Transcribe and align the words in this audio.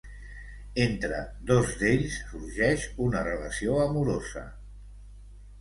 Entre 0.85 1.19
dos 1.51 1.75
d'ells 1.81 2.17
sorgeix 2.31 2.87
una 3.09 3.23
relació 3.29 3.79
amorosa. 3.87 4.45